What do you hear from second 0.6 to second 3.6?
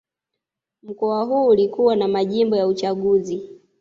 Mkoa huu ulikuwa na majimbo ya uchaguzi